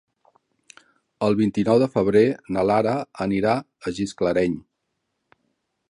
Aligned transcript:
El 1.27 1.35
vint-i-nou 1.41 1.81
de 1.83 1.89
febrer 1.97 2.25
na 2.57 2.65
Lara 2.71 2.97
anirà 3.27 3.55
a 3.87 3.95
Gisclareny. 4.01 4.61